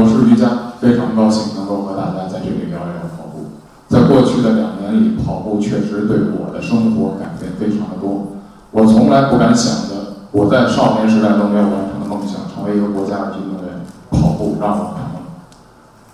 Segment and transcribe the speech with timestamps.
[0.00, 3.60] 我是瑜伽，非常高兴能够和大家在这里聊一聊跑步。
[3.86, 8.40] 在过去的两年里，跑步确实对我的生活改变非常的多。
[8.70, 15.20] 我从来不敢想的，我在少年时代都没有完成的梦想，成为一个国家级运动员，跑步让我成了。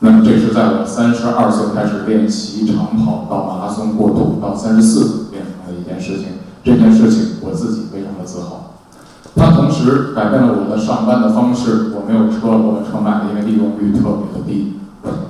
[0.00, 6.43] 那么这是在我三十二岁开始练习长跑，到马拉松过渡，到三十四岁变成的一件事情。
[6.64, 8.75] 这件事情我自己非常的自豪。
[10.14, 11.93] 改变了我的上班的方式。
[11.95, 14.75] 我没有车，我的车买了，一个利用率特别的低。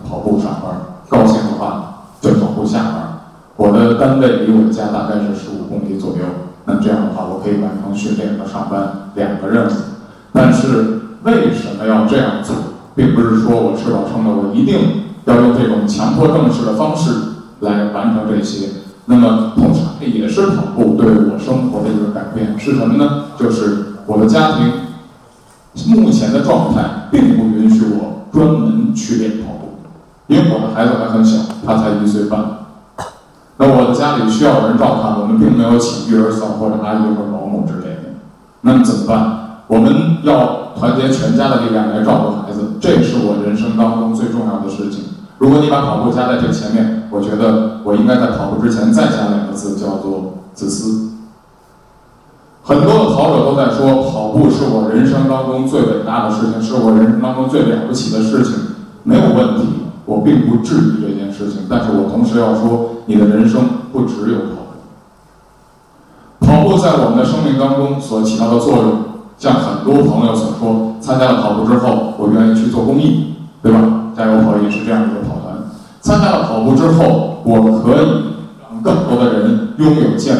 [0.08, 3.20] 跑步上班，高兴的话就跑步下班。
[3.56, 6.24] 我的单位离我家大概是十五公里左右。
[6.64, 9.70] 那这样的话，我可以完成训练和上班两个任务。
[10.32, 12.56] 但是为什么要这样做，
[12.94, 14.78] 并不是说我吃饱撑的，我一定
[15.24, 17.10] 要用这种强迫症式的方式
[17.60, 18.68] 来完成这些。
[19.06, 23.24] 那么同时也是跑步对我生活的一个改变是什么呢？
[23.38, 29.78] 就是我的家庭目前的状态并不允许我专门去练跑步，
[30.28, 32.40] 因为我的孩子还很小，他才一岁半。
[33.58, 38.02] 那我的家里需要人照看，我们并没有请育儿嫂或者阿姨或者保姆之类的。
[38.60, 39.62] 那么怎么办？
[39.66, 45.04] 我们要团结全家的力量来照顾孩子，这是我人生当中最重要的事情。
[45.38, 51.10] 如果你把跑步加在这前面，我觉得我应该在跑步之前再加两个字，叫做自私。
[52.62, 53.95] 很多的跑者都在说，
[54.36, 58.54] 步是我人生当中最伟大的事情，是我人生当中最了不起的事情，
[59.02, 59.66] 没有问题，
[60.04, 61.66] 我并不质疑这件事情。
[61.68, 64.66] 但是我同时要说，你的人生不只有跑
[66.38, 66.46] 步。
[66.46, 68.92] 跑步在我们的生命当中所起到的作用，
[69.38, 73.78] 像很多朋友所说，参加了跑步之后，我愿意去做公益，对吧？
[74.16, 75.56] 加油跑也是这样一个跑团。
[76.00, 78.06] 参加了跑步之后，我可以
[78.62, 80.36] 让更多的人拥有健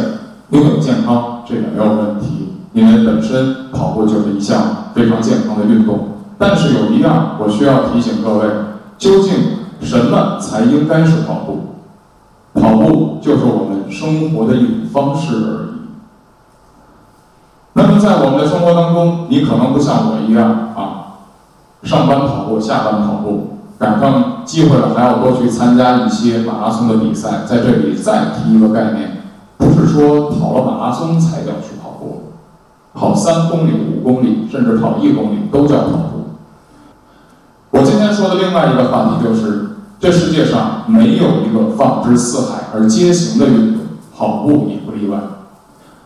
[3.26, 6.08] 身跑步就是一项非常健康的运动。
[6.38, 8.46] 但是有一样，我需要提醒各位：
[8.98, 9.32] 究竟
[9.80, 11.60] 什么才应该是跑步？
[12.54, 15.68] 跑步就是我们生活的一种方式而已。
[17.72, 21.18] 那么在我们的生活当中，你可能不像我一样啊，
[21.82, 23.52] 上班跑步，下班跑步。
[23.78, 27.42] 赶上机会了，还要多去参加一些马拉松的比赛。
[27.44, 29.22] 在这里再提一个概念，
[29.58, 31.75] 不是说跑了马拉松才叫去，
[33.26, 36.28] 三公里、五公里，甚至跑一公里都叫跑步。
[37.72, 43.82] 我今天说的另外一个话题就是，这世界上没有一个放之四海而皆行的运动，
[44.16, 45.18] 跑步也不例外。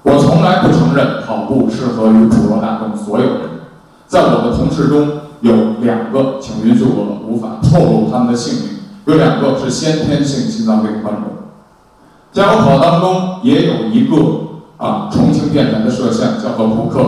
[0.02, 3.40] 我从来不承认跑步适合于普罗大众所有人，
[4.06, 5.06] 在我的同事中。
[5.42, 8.78] 有两个，请允许我无法透露他们的姓名。
[9.06, 11.20] 有两个是先天性心脏病患者，
[12.30, 14.16] 加油跑当中也有一个
[14.80, 17.00] 啊，重庆电台的摄像叫做胡克，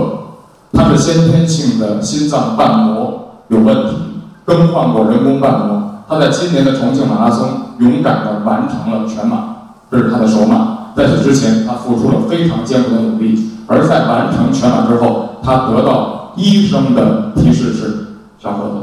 [0.75, 3.97] 他是先天性的心脏瓣膜有问题，
[4.45, 6.05] 更换过人工瓣膜。
[6.07, 9.57] 他在今年的重庆马拉松勇敢地完成了全马，
[9.91, 10.93] 这是他的首马。
[10.95, 18.09] 在此之前，他付出了非常艰苦的努力，而在完成全马之后，他得到医生的提示是。
[18.39, 18.75] 小伙子，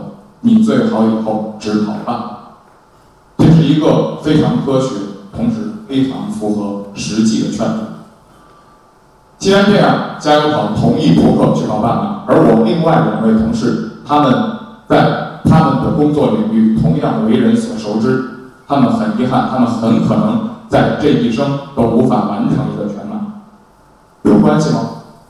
[0.42, 2.18] 你最好以后只跑半，
[3.38, 4.96] 这是一个非常科学，
[5.36, 5.58] 同时
[5.88, 7.89] 非常符合实际的劝阻。
[9.40, 14.34] 既然这样，加油跑同意扑克去跑半马，而我另外两位同事，他们
[14.86, 18.22] 在他们的工作领域同样为人所熟知，
[18.68, 23.16] 他们很遗憾，他们很可能在这一生都无法完成一个全马。
[24.24, 24.80] 有关系吗？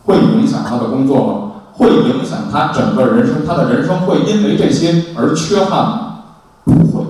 [0.05, 1.33] 会影响他的工作吗？
[1.73, 6.15] 会影响他整个人生，他的人生会因为这些而缺憾吗？
[6.65, 7.03] 不会。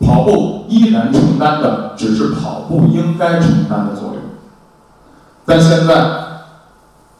[0.00, 4.23] 跑步依然承担的只是跑步应该承担的作用。
[5.46, 5.94] 但现在，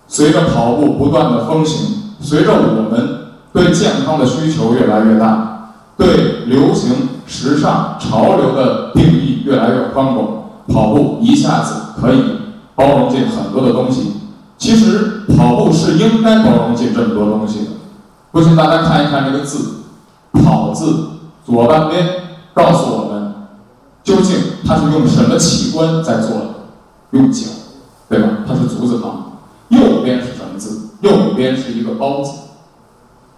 [0.08, 3.18] 随着跑步不断的风行，随着我们
[3.52, 10.26] 对健康的需求越来越大，对流行、时尚、潮流的定义越来越宽广，
[10.68, 12.22] 跑步一下子可以
[12.74, 14.14] 包容进很多的东西。
[14.56, 17.70] 其实跑步是应该包容进这么多东西的。
[18.30, 19.82] 不信大家看一看这个字
[20.32, 21.08] “跑”字
[21.44, 22.06] 左半边，
[22.54, 23.34] 告诉我们
[24.02, 24.36] 究竟
[24.66, 26.46] 它是用什么器官在做的？
[27.10, 27.46] 用脚，
[28.08, 28.28] 对吧？
[28.46, 29.32] 它是足字旁。
[29.68, 30.88] 右边是什么字？
[31.00, 32.32] 右边是一个“包”字。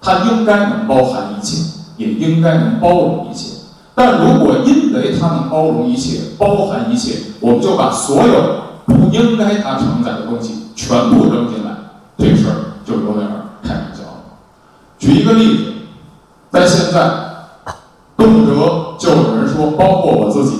[0.00, 1.62] 它应该能包含一切，
[1.96, 3.54] 也应该能包容一切。
[3.94, 10.66] 但如果因为它能包容一切、包含一切，我们就把所有不应该它承载的东西。
[10.76, 11.70] 全部扔进来，
[12.18, 12.54] 这事儿
[12.84, 13.26] 就有点
[13.62, 14.20] 开玩笑了。
[14.98, 15.72] 举一个例子，
[16.50, 17.10] 在现在，
[18.14, 20.56] 动辄就有人说，包括我自己，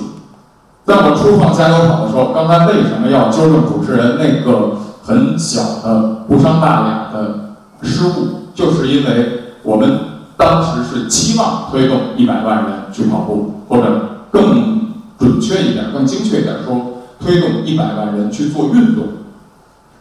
[0.86, 8.46] 在我初创加油跑的时候，刚才为什么要纠正主持人那个很小的不伤大雅的失误？
[8.54, 9.98] 就是因为我们
[10.36, 19.04] 当时是期望推动一百万人去跑步，或者更准确一点、更精确一点说，推动一百万人去做运动。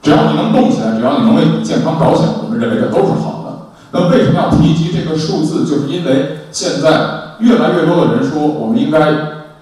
[0.04, 3.58] 只要你能动起来，只要你能为你健康着想，我们认为这都是好的。
[3.92, 5.66] 那为什么要提及这个数字？
[5.66, 9.00] 就是因为现在越来越多的人说，我们应该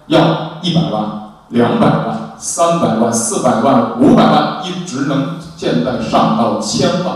[0.07, 1.04] 要一百万、
[1.50, 7.15] 两百万、三百万、四百万、五百万，一直能现在上到千万。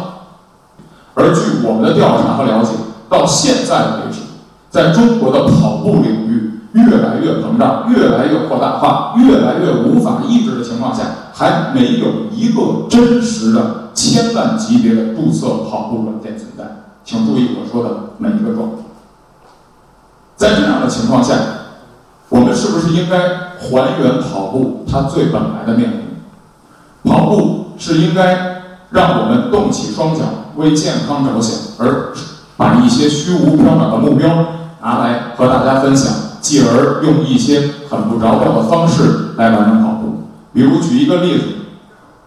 [1.16, 2.74] 而据我们的调查和了解，
[3.10, 4.20] 到现在为止，
[4.70, 11.04] 在中国的跑步领域越来越膨胀、越来越扩大化、越来越无法抑制的情况下，
[11.34, 16.84] 还没有一个真实的千万级别的注册跑步软件存在。
[17.04, 18.84] 请注意我说的每一个状态。
[20.36, 21.34] 在这样的情况下，
[22.30, 23.18] 我们是不是应该
[23.60, 27.10] 还原跑步它最本来的面目？
[27.10, 30.24] 跑步是应该让我们动起双脚。
[30.58, 32.12] 为健康着想，而
[32.58, 34.28] 把一些虚无缥缈的目标
[34.82, 40.24] 拿来和大家分享，继而用一些很不着调的方式来完成跑步。
[40.54, 41.44] 比如举一个例子，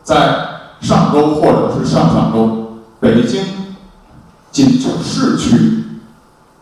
[0.04, 0.46] 在
[0.80, 3.42] 上周或者是上上周，北京
[4.52, 5.84] 仅就市区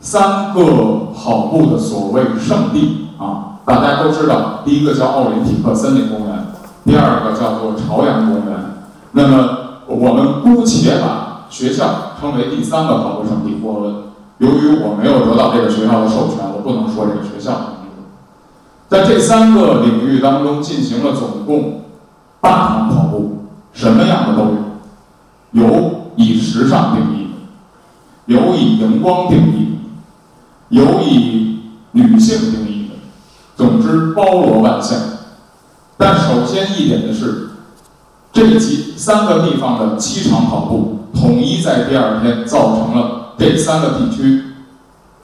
[0.00, 6.46] 三个跑步的所谓圣地啊，大家都知道，第一个叫奥林匹克森林公园，
[6.84, 8.58] 第二个叫做朝阳公园。
[9.12, 13.58] 那么我们姑且把学校称为第三个跑步圣地。
[13.62, 18.02] 我由于我没有得到这个学校的授权，我不能说这个学校的名字。
[18.88, 21.82] 在这三个领域当中进行了总共
[22.40, 24.44] 八场跑步，什么样的都
[25.50, 27.28] 有，有以时尚定义，
[28.26, 29.78] 有以荧光定义，
[30.68, 31.60] 有以
[31.92, 32.67] 女性定义，
[33.58, 34.99] 总之包罗万象。
[35.99, 37.50] 但首先一点的是，
[38.32, 40.94] 这几三个地方的七场跑步。
[41.12, 44.44] 统一在第二天造成了这三个地区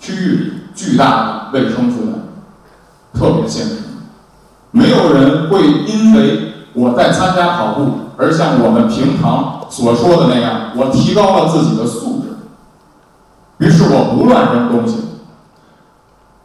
[0.01, 2.15] 区域巨大的卫生负担，
[3.13, 3.77] 特别现实。
[4.73, 12.37] 没有人会因为我在参加跑步而像我们平常所说的那样，我提高了自己的素质，
[13.59, 14.97] 于是我不乱扔东西。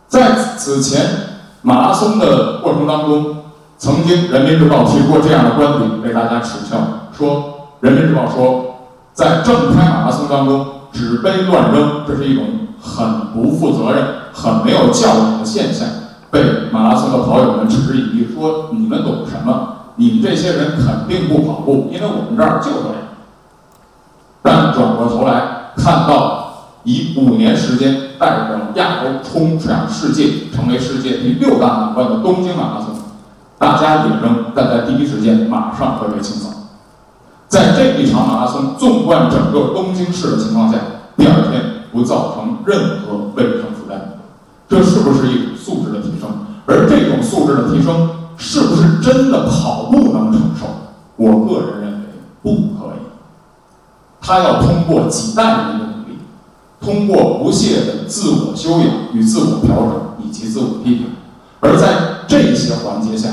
[0.07, 1.28] 在此前
[1.61, 3.38] 马拉松的过程当中，
[3.77, 6.77] 曾经《人民日报》提过这样的观点，被大家耻笑，
[7.17, 7.35] 说
[7.81, 8.65] 《人民日报》说。
[9.11, 12.45] 在正开马拉松当中，纸杯乱扔，这是一种
[12.81, 15.85] 很不负责任、很没有教养的现象，
[16.31, 16.41] 被
[16.71, 19.73] 马拉松的跑友们嗤之以鼻，说你们懂什么？
[19.97, 22.95] 你们这些人肯定不跑步，因为我们这儿就这样。
[24.41, 32.94] 但转过头来看到，以五年时间带着亚洲冲向世界，成为世界第六大满贯的东京马拉松，
[33.57, 36.50] 大家也扔，但在第一时间马上会被清扫。
[37.48, 40.77] 在这一场马拉松，纵贯整个东京市的情况下，
[41.18, 44.19] 第二天不造成任何卫生负担，
[44.68, 46.30] 这是不是一种素质的提升？
[46.68, 50.68] 而这种素质的提升，是不是真的跑步能承受？
[51.16, 52.07] 我个人认为
[52.44, 53.00] 不可以。
[54.21, 55.78] 他要通过几代人，
[56.89, 61.12] 通过不懈的自我修养与自我调整以及自我批评，
[61.59, 63.30] 而在这些环节下。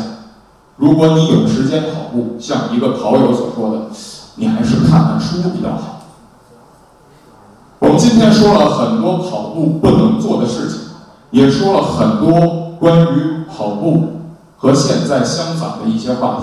[0.76, 3.86] 如果你有时间跑步，像一个跑友所说的，
[4.34, 6.02] 你还是看看书比较好。
[7.78, 10.80] 我们今天说了很多跑步不能做的事情，
[11.30, 14.20] 也说了很多关于跑步
[14.58, 16.42] 和现在相反的一些话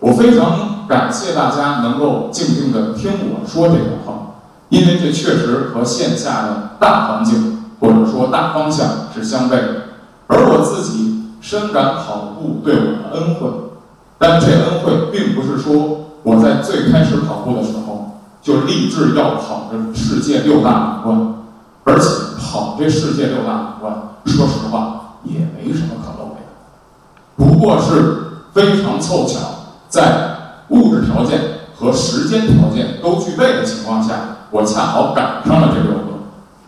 [0.00, 4.25] 我非常感谢大家能够静静的听我说这个话，
[4.68, 9.74] 因为这确实和线下的大环境或者说大方向是相悖的，
[10.26, 11.14] 而我自己。
[11.38, 13.48] 深感跑步对我的恩惠，
[14.18, 21.34] 但这恩惠并不是说我在最开始跑步的时候就立志要跑这世界六大满贯，
[21.84, 22.08] 而且
[22.40, 23.94] 跑这世界六大满贯，
[24.24, 26.40] 说实话也没什么可露的，
[27.36, 29.38] 不过是非常凑巧，
[29.88, 31.40] 在物质条件
[31.76, 36.02] 和时间条件都具备的情况下，我恰好赶上了这六个，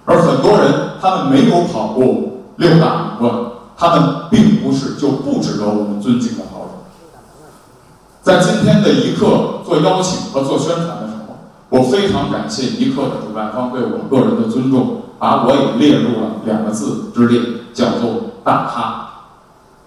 [0.04, 2.04] 而很多人他们没有跑过
[2.56, 3.32] 六大满贯。
[3.80, 6.70] 他们并不是就不值得我们尊敬的跑者。
[8.20, 11.36] 在今天的一刻做邀请和做宣传的时候，
[11.68, 17.40] 我非常感谢一刻的主办方对我个人的尊重，把我也列入了两个字之列，
[17.72, 19.10] 叫做大咖。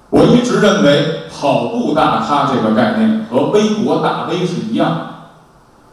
[0.10, 5.06] 我一直认为跑步大咖这个概念和微博大 V 是一样的，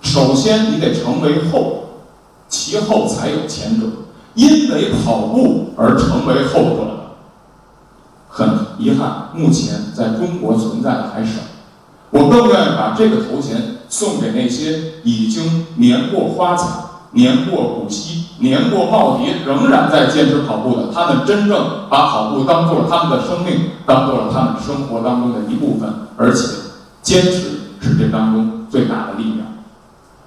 [0.03, 1.88] 首先你得成为后，
[2.49, 3.87] 其后才有前者，
[4.35, 6.99] 因为跑步而成为后者的。
[8.29, 11.41] 很遗憾，目前在中国存在的还少。
[12.11, 16.65] 我更愿意把这个头衔送给那些已经年过花甲、
[17.13, 26.47] 年过古稀、年过耄耋仍然在坚持跑步的，他们真正把跑步当做了他们的生命，当做了他们生活当中的一部分，而且
[27.03, 29.47] 坚持是这当中最大的力量。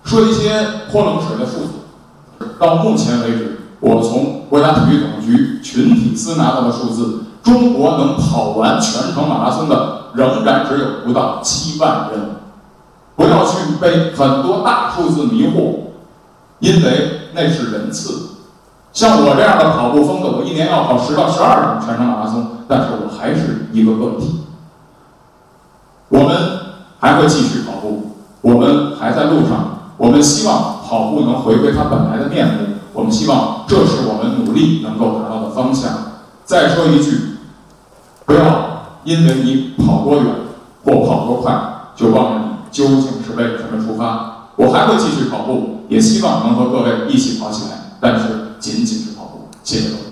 [0.03, 1.71] 说一些泼冷水的数字，
[2.61, 12.35] 到目前为止，我从国家体育总局群体司拿到的数字，中国能跑完全程马拉松的仍然只有不到七万人。
[13.15, 15.91] 不要去被很多大数字迷惑，
[16.59, 18.29] 因为那是人次。
[18.93, 24.41] 像我这样的跑步风格，我一年要跑十到十二场全程马拉松，但是我还是一个个体。
[26.09, 26.37] 我们
[26.99, 29.79] 还会继续跑步，我们还在路上。
[29.97, 32.53] 我们希望跑步能回归它本来的面目。
[32.91, 35.89] 我们希望这是我们努力能够达到的方向。
[36.43, 37.37] 再说一句，
[38.25, 40.25] 不要因为你跑多远
[40.83, 42.51] 或跑多快，就忘了你。
[42.73, 44.49] 究竟是为什么出发？
[44.57, 49.47] 我还会继续跑步，也希望能和各位一起跑起来，但是仅仅是跑步。
[49.63, 50.10] 谢谢各位。